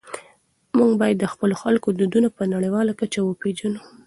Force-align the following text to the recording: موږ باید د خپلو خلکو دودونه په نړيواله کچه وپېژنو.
موږ 0.77 0.91
باید 1.01 1.17
د 1.19 1.25
خپلو 1.33 1.55
خلکو 1.63 1.87
دودونه 1.99 2.27
په 2.37 2.43
نړيواله 2.53 2.91
کچه 3.01 3.19
وپېژنو. 3.23 3.81